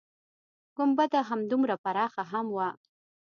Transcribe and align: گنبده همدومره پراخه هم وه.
گنبده 0.77 1.19
همدومره 1.29 1.75
پراخه 1.83 2.23
هم 2.31 2.47
وه. 2.55 2.69